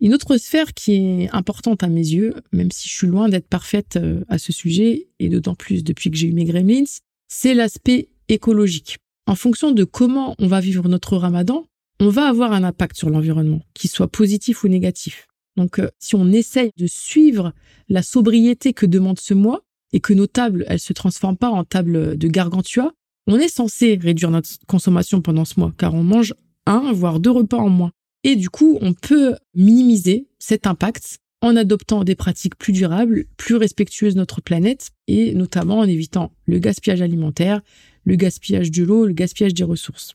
Une 0.00 0.14
autre 0.14 0.36
sphère 0.36 0.74
qui 0.74 0.94
est 0.94 1.30
importante 1.32 1.82
à 1.82 1.88
mes 1.88 2.06
yeux, 2.06 2.34
même 2.52 2.70
si 2.70 2.88
je 2.88 2.94
suis 2.94 3.06
loin 3.06 3.28
d'être 3.28 3.48
parfaite 3.48 3.96
euh, 3.96 4.24
à 4.28 4.38
ce 4.38 4.52
sujet, 4.52 5.08
et 5.18 5.28
d'autant 5.28 5.54
plus 5.54 5.82
depuis 5.82 6.10
que 6.10 6.16
j'ai 6.16 6.28
eu 6.28 6.32
mes 6.32 6.44
gremlins, 6.44 6.84
c'est 7.28 7.54
l'aspect 7.54 8.08
écologique. 8.28 8.98
En 9.26 9.34
fonction 9.34 9.72
de 9.72 9.84
comment 9.84 10.36
on 10.38 10.46
va 10.46 10.60
vivre 10.60 10.88
notre 10.88 11.16
ramadan, 11.16 11.64
on 12.00 12.10
va 12.10 12.28
avoir 12.28 12.52
un 12.52 12.62
impact 12.62 12.96
sur 12.96 13.10
l'environnement, 13.10 13.60
qu'il 13.74 13.90
soit 13.90 14.08
positif 14.08 14.62
ou 14.62 14.68
négatif. 14.68 15.26
Donc, 15.56 15.80
euh, 15.80 15.90
si 15.98 16.14
on 16.14 16.30
essaye 16.30 16.70
de 16.76 16.86
suivre 16.86 17.52
la 17.88 18.02
sobriété 18.02 18.72
que 18.72 18.86
demande 18.86 19.18
ce 19.18 19.34
mois, 19.34 19.64
et 19.92 20.00
que 20.00 20.12
nos 20.12 20.26
tables, 20.26 20.64
elles 20.68 20.80
se 20.80 20.92
transforment 20.92 21.36
pas 21.36 21.50
en 21.50 21.64
tables 21.64 22.16
de 22.16 22.28
gargantua, 22.28 22.92
on 23.26 23.38
est 23.38 23.48
censé 23.48 23.98
réduire 24.00 24.30
notre 24.30 24.50
consommation 24.66 25.20
pendant 25.20 25.44
ce 25.44 25.58
mois, 25.58 25.72
car 25.76 25.94
on 25.94 26.02
mange 26.02 26.34
un, 26.66 26.92
voire 26.92 27.20
deux 27.20 27.30
repas 27.30 27.56
en 27.56 27.68
moins. 27.68 27.92
Et 28.24 28.36
du 28.36 28.50
coup, 28.50 28.78
on 28.80 28.94
peut 28.94 29.36
minimiser 29.54 30.28
cet 30.38 30.66
impact 30.66 31.18
en 31.40 31.56
adoptant 31.56 32.02
des 32.02 32.16
pratiques 32.16 32.56
plus 32.56 32.72
durables, 32.72 33.26
plus 33.36 33.54
respectueuses 33.54 34.14
de 34.14 34.18
notre 34.18 34.40
planète, 34.40 34.90
et 35.06 35.34
notamment 35.34 35.78
en 35.78 35.84
évitant 35.84 36.32
le 36.46 36.58
gaspillage 36.58 37.00
alimentaire, 37.00 37.60
le 38.04 38.16
gaspillage 38.16 38.70
de 38.70 38.82
l'eau, 38.82 39.06
le 39.06 39.12
gaspillage 39.12 39.54
des 39.54 39.64
ressources. 39.64 40.14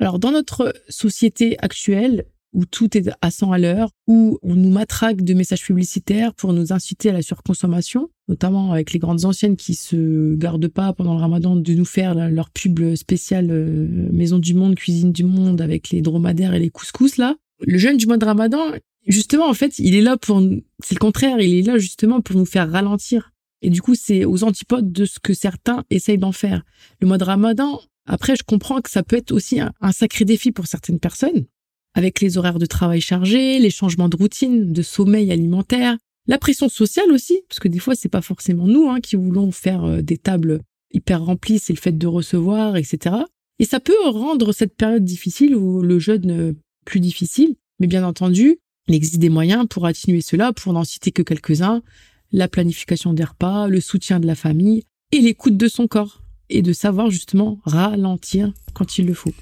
Alors, 0.00 0.18
dans 0.18 0.32
notre 0.32 0.74
société 0.88 1.56
actuelle, 1.60 2.26
où 2.52 2.64
tout 2.64 2.96
est 2.96 3.10
à 3.20 3.30
100 3.30 3.52
à 3.52 3.58
l'heure, 3.58 3.90
où 4.06 4.38
on 4.42 4.54
nous 4.54 4.70
matraque 4.70 5.22
de 5.22 5.34
messages 5.34 5.64
publicitaires 5.64 6.34
pour 6.34 6.52
nous 6.52 6.72
inciter 6.72 7.10
à 7.10 7.12
la 7.12 7.22
surconsommation, 7.22 8.10
notamment 8.28 8.72
avec 8.72 8.92
les 8.92 8.98
grandes 8.98 9.24
anciennes 9.24 9.56
qui 9.56 9.74
se 9.74 10.34
gardent 10.34 10.68
pas 10.68 10.92
pendant 10.92 11.14
le 11.14 11.20
ramadan 11.20 11.56
de 11.56 11.72
nous 11.74 11.84
faire 11.84 12.14
leur 12.30 12.50
pub 12.50 12.94
spéciale 12.94 13.48
euh, 13.50 14.08
Maison 14.12 14.38
du 14.38 14.54
Monde, 14.54 14.74
Cuisine 14.74 15.12
du 15.12 15.24
Monde 15.24 15.60
avec 15.60 15.90
les 15.90 16.02
dromadaires 16.02 16.54
et 16.54 16.58
les 16.58 16.70
couscous 16.70 17.16
là. 17.16 17.36
Le 17.66 17.78
jeûne 17.78 17.96
du 17.96 18.06
mois 18.06 18.18
de 18.18 18.24
ramadan, 18.24 18.60
justement, 19.06 19.48
en 19.48 19.54
fait, 19.54 19.78
il 19.78 19.96
est 19.96 20.00
là 20.00 20.16
pour, 20.16 20.40
c'est 20.80 20.94
le 20.94 21.00
contraire, 21.00 21.40
il 21.40 21.58
est 21.58 21.62
là 21.62 21.78
justement 21.78 22.20
pour 22.20 22.36
nous 22.36 22.46
faire 22.46 22.70
ralentir. 22.70 23.32
Et 23.62 23.70
du 23.70 23.82
coup, 23.82 23.96
c'est 23.96 24.24
aux 24.24 24.44
antipodes 24.44 24.92
de 24.92 25.04
ce 25.04 25.18
que 25.18 25.34
certains 25.34 25.84
essayent 25.90 26.18
d'en 26.18 26.30
faire. 26.30 26.62
Le 27.00 27.08
mois 27.08 27.18
de 27.18 27.24
ramadan, 27.24 27.80
après, 28.06 28.36
je 28.36 28.44
comprends 28.44 28.80
que 28.80 28.90
ça 28.90 29.02
peut 29.02 29.16
être 29.16 29.32
aussi 29.32 29.58
un 29.60 29.92
sacré 29.92 30.24
défi 30.24 30.52
pour 30.52 30.68
certaines 30.68 31.00
personnes 31.00 31.46
avec 31.94 32.20
les 32.20 32.38
horaires 32.38 32.60
de 32.60 32.66
travail 32.66 33.00
chargés, 33.00 33.58
les 33.58 33.70
changements 33.70 34.08
de 34.08 34.16
routine, 34.16 34.72
de 34.72 34.82
sommeil 34.82 35.32
alimentaire, 35.32 35.96
la 36.28 36.38
pression 36.38 36.68
sociale 36.68 37.10
aussi, 37.10 37.40
parce 37.48 37.58
que 37.58 37.68
des 37.68 37.78
fois 37.78 37.94
c'est 37.94 38.08
pas 38.08 38.22
forcément 38.22 38.66
nous 38.66 38.88
hein, 38.88 39.00
qui 39.00 39.16
voulons 39.16 39.50
faire 39.50 39.84
euh, 39.84 40.02
des 40.02 40.18
tables 40.18 40.60
hyper 40.92 41.24
remplies, 41.24 41.58
c'est 41.58 41.72
le 41.72 41.78
fait 41.78 41.96
de 41.96 42.06
recevoir, 42.06 42.76
etc. 42.76 43.16
Et 43.58 43.64
ça 43.64 43.80
peut 43.80 43.96
rendre 44.04 44.52
cette 44.52 44.76
période 44.76 45.04
difficile 45.04 45.56
ou 45.56 45.82
le 45.82 45.98
jeûne 45.98 46.30
euh, 46.30 46.52
plus 46.84 47.00
difficile. 47.00 47.56
Mais 47.80 47.86
bien 47.86 48.04
entendu, 48.04 48.58
il 48.88 48.94
existe 48.94 49.18
des 49.18 49.28
moyens 49.28 49.66
pour 49.68 49.86
atténuer 49.86 50.20
cela, 50.20 50.52
pour 50.52 50.72
n'en 50.72 50.84
citer 50.84 51.12
que 51.12 51.22
quelques-uns. 51.22 51.82
La 52.30 52.48
planification 52.48 53.12
des 53.14 53.24
repas, 53.24 53.68
le 53.68 53.80
soutien 53.80 54.20
de 54.20 54.26
la 54.26 54.34
famille 54.34 54.84
et 55.12 55.20
l'écoute 55.20 55.56
de 55.56 55.68
son 55.68 55.88
corps. 55.88 56.22
Et 56.50 56.62
de 56.62 56.72
savoir 56.72 57.10
justement 57.10 57.60
ralentir 57.64 58.52
quand 58.72 58.96
il 58.96 59.06
le 59.06 59.12
faut. 59.12 59.34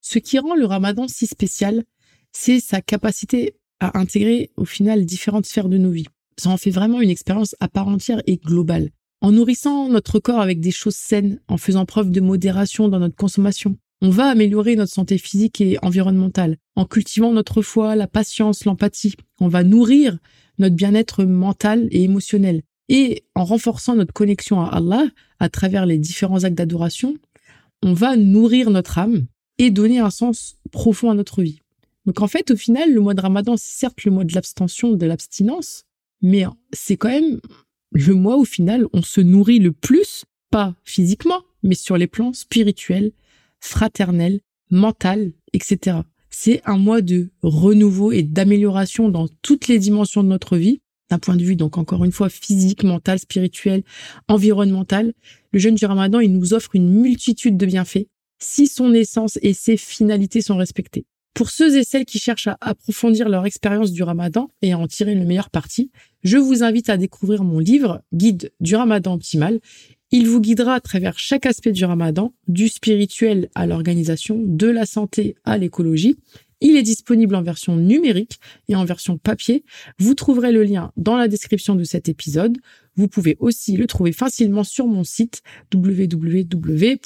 Ce 0.00 0.18
qui 0.18 0.38
rend 0.38 0.54
le 0.54 0.64
ramadan 0.64 1.08
si 1.08 1.26
spécial, 1.26 1.84
c'est 2.32 2.58
sa 2.60 2.80
capacité 2.80 3.54
à 3.80 3.98
intégrer 3.98 4.50
au 4.56 4.64
final 4.64 5.04
différentes 5.04 5.46
sphères 5.46 5.68
de 5.68 5.78
nos 5.78 5.90
vies. 5.90 6.06
Ça 6.38 6.50
en 6.50 6.56
fait 6.56 6.70
vraiment 6.70 7.00
une 7.00 7.10
expérience 7.10 7.54
à 7.60 7.68
part 7.68 7.88
entière 7.88 8.22
et 8.26 8.36
globale. 8.36 8.90
En 9.20 9.32
nourrissant 9.32 9.88
notre 9.88 10.18
corps 10.18 10.40
avec 10.40 10.60
des 10.60 10.70
choses 10.70 10.96
saines, 10.96 11.40
en 11.48 11.56
faisant 11.56 11.86
preuve 11.86 12.10
de 12.10 12.20
modération 12.20 12.88
dans 12.88 12.98
notre 12.98 13.16
consommation, 13.16 13.76
on 14.02 14.10
va 14.10 14.26
améliorer 14.26 14.76
notre 14.76 14.92
santé 14.92 15.16
physique 15.16 15.60
et 15.60 15.78
environnementale. 15.82 16.58
En 16.74 16.84
cultivant 16.84 17.32
notre 17.32 17.62
foi, 17.62 17.96
la 17.96 18.06
patience, 18.06 18.66
l'empathie, 18.66 19.14
on 19.40 19.48
va 19.48 19.64
nourrir 19.64 20.18
notre 20.58 20.76
bien-être 20.76 21.24
mental 21.24 21.88
et 21.90 22.02
émotionnel. 22.02 22.62
Et 22.88 23.24
en 23.34 23.44
renforçant 23.44 23.96
notre 23.96 24.12
connexion 24.12 24.60
à 24.60 24.68
Allah 24.68 25.06
à 25.40 25.48
travers 25.48 25.86
les 25.86 25.98
différents 25.98 26.44
actes 26.44 26.56
d'adoration, 26.56 27.16
on 27.82 27.94
va 27.94 28.16
nourrir 28.16 28.70
notre 28.70 28.98
âme 28.98 29.26
et 29.58 29.70
donner 29.70 29.98
un 29.98 30.10
sens 30.10 30.56
profond 30.70 31.10
à 31.10 31.14
notre 31.14 31.42
vie. 31.42 31.60
Donc 32.06 32.20
en 32.20 32.28
fait, 32.28 32.50
au 32.52 32.56
final, 32.56 32.92
le 32.92 33.00
mois 33.00 33.14
de 33.14 33.20
Ramadan, 33.20 33.56
c'est 33.56 33.78
certes 33.78 34.04
le 34.04 34.12
mois 34.12 34.24
de 34.24 34.34
l'abstention, 34.34 34.92
de 34.92 35.06
l'abstinence, 35.06 35.82
mais 36.22 36.44
c'est 36.72 36.96
quand 36.96 37.08
même 37.08 37.40
le 37.92 38.14
mois 38.14 38.36
au 38.36 38.44
final, 38.44 38.86
on 38.92 39.02
se 39.02 39.20
nourrit 39.20 39.58
le 39.58 39.72
plus, 39.72 40.24
pas 40.50 40.74
physiquement, 40.84 41.42
mais 41.62 41.74
sur 41.74 41.96
les 41.96 42.06
plans 42.06 42.32
spirituels, 42.32 43.12
fraternels, 43.60 44.40
mental, 44.70 45.32
etc. 45.52 45.98
C'est 46.30 46.62
un 46.64 46.76
mois 46.76 47.00
de 47.00 47.30
renouveau 47.42 48.12
et 48.12 48.22
d'amélioration 48.22 49.08
dans 49.08 49.28
toutes 49.42 49.68
les 49.68 49.78
dimensions 49.78 50.22
de 50.22 50.28
notre 50.28 50.56
vie, 50.56 50.80
d'un 51.10 51.18
point 51.18 51.36
de 51.36 51.44
vue 51.44 51.56
donc 51.56 51.78
encore 51.78 52.04
une 52.04 52.12
fois 52.12 52.28
physique, 52.28 52.84
mental, 52.84 53.18
spirituel, 53.18 53.82
environnemental. 54.28 55.14
Le 55.52 55.58
jeûne 55.58 55.76
du 55.76 55.86
Ramadan, 55.86 56.20
il 56.20 56.32
nous 56.32 56.52
offre 56.52 56.74
une 56.74 56.90
multitude 57.00 57.56
de 57.56 57.66
bienfaits 57.66 58.06
si 58.38 58.66
son 58.66 58.92
essence 58.92 59.38
et 59.42 59.54
ses 59.54 59.76
finalités 59.76 60.42
sont 60.42 60.56
respectées. 60.56 61.06
Pour 61.36 61.50
ceux 61.50 61.76
et 61.76 61.84
celles 61.84 62.06
qui 62.06 62.18
cherchent 62.18 62.46
à 62.46 62.56
approfondir 62.62 63.28
leur 63.28 63.44
expérience 63.44 63.92
du 63.92 64.02
ramadan 64.02 64.48
et 64.62 64.72
à 64.72 64.78
en 64.78 64.86
tirer 64.86 65.14
le 65.14 65.26
meilleur 65.26 65.50
parti, 65.50 65.90
je 66.24 66.38
vous 66.38 66.62
invite 66.62 66.88
à 66.88 66.96
découvrir 66.96 67.44
mon 67.44 67.58
livre 67.58 68.02
Guide 68.14 68.52
du 68.60 68.74
ramadan 68.74 69.12
optimal. 69.12 69.60
Il 70.10 70.28
vous 70.28 70.40
guidera 70.40 70.76
à 70.76 70.80
travers 70.80 71.18
chaque 71.18 71.44
aspect 71.44 71.72
du 71.72 71.84
ramadan, 71.84 72.32
du 72.48 72.68
spirituel 72.68 73.50
à 73.54 73.66
l'organisation, 73.66 74.40
de 74.42 74.66
la 74.66 74.86
santé 74.86 75.36
à 75.44 75.58
l'écologie. 75.58 76.16
Il 76.62 76.74
est 76.74 76.82
disponible 76.82 77.34
en 77.34 77.42
version 77.42 77.76
numérique 77.76 78.40
et 78.68 78.74
en 78.74 78.86
version 78.86 79.18
papier. 79.18 79.62
Vous 79.98 80.14
trouverez 80.14 80.52
le 80.52 80.62
lien 80.62 80.90
dans 80.96 81.18
la 81.18 81.28
description 81.28 81.74
de 81.74 81.84
cet 81.84 82.08
épisode. 82.08 82.56
Vous 82.94 83.08
pouvez 83.08 83.36
aussi 83.40 83.76
le 83.76 83.86
trouver 83.86 84.12
facilement 84.12 84.64
sur 84.64 84.86
mon 84.86 85.04
site 85.04 85.42
www 85.74 86.96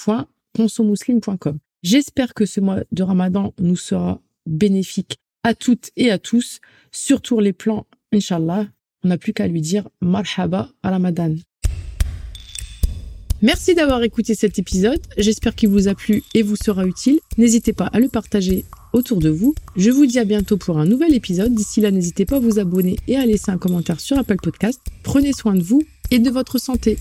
consomuslim.com. 0.56 1.58
J'espère 1.82 2.34
que 2.34 2.44
ce 2.44 2.60
mois 2.60 2.80
de 2.92 3.02
Ramadan 3.02 3.54
nous 3.58 3.76
sera 3.76 4.20
bénéfique 4.46 5.18
à 5.42 5.54
toutes 5.54 5.90
et 5.96 6.10
à 6.10 6.18
tous, 6.18 6.60
sur 6.92 7.22
tous 7.22 7.40
les 7.40 7.54
plans, 7.54 7.87
Inch'Allah. 8.12 8.66
On 9.02 9.08
n'a 9.08 9.16
plus 9.16 9.32
qu'à 9.32 9.46
lui 9.46 9.62
dire 9.62 9.88
Marhaba 10.02 10.70
à 10.82 10.90
Ramadan. 10.90 11.34
Merci 13.40 13.75
d'avoir 13.75 14.02
écouté 14.02 14.34
cet 14.34 14.58
épisode. 14.58 15.00
J'espère 15.16 15.54
qu'il 15.54 15.70
vous 15.70 15.88
a 15.88 15.94
plu 15.94 16.22
et 16.34 16.42
vous 16.42 16.56
sera 16.56 16.84
utile. 16.84 17.18
N'hésitez 17.38 17.72
pas 17.72 17.87
à 17.87 17.99
le 17.99 18.08
partager 18.08 18.66
autour 18.92 19.18
de 19.18 19.30
vous. 19.30 19.54
Je 19.76 19.90
vous 19.90 20.04
dis 20.04 20.18
à 20.18 20.26
bientôt 20.26 20.58
pour 20.58 20.78
un 20.78 20.84
nouvel 20.84 21.14
épisode. 21.14 21.54
D'ici 21.54 21.80
là, 21.80 21.90
n'hésitez 21.90 22.26
pas 22.26 22.37
à 22.37 22.40
vous 22.40 22.58
abonner 22.58 22.96
et 23.08 23.16
à 23.16 23.25
laisser 23.25 23.50
un 23.50 23.56
commentaire 23.56 24.00
sur 24.00 24.18
Apple 24.18 24.37
Podcast. 24.42 24.82
Prenez 25.02 25.32
soin 25.32 25.54
de 25.54 25.62
vous 25.62 25.82
et 26.10 26.18
de 26.18 26.28
votre 26.28 26.58
santé. 26.58 26.99